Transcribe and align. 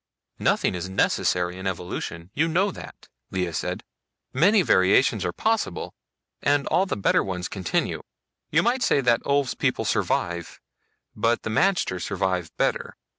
"Nothing 0.39 0.73
is 0.73 0.89
necessary 0.89 1.59
in 1.59 1.67
evolution, 1.67 2.31
you 2.33 2.47
know 2.47 2.71
that," 2.71 3.07
Lea 3.29 3.51
said. 3.51 3.83
"Many 4.33 4.63
variations 4.63 5.23
are 5.23 5.31
possible, 5.31 5.93
and 6.41 6.65
all 6.69 6.87
the 6.87 6.97
better 6.97 7.23
ones 7.23 7.47
continue. 7.47 8.01
You 8.49 8.63
might 8.63 8.81
say 8.81 8.99
that 9.01 9.21
Ulv's 9.25 9.53
people 9.53 9.85
survive, 9.85 10.59
but 11.15 11.43
the 11.43 11.51
magter 11.51 12.01
survive 12.01 12.49
better. 12.57 12.97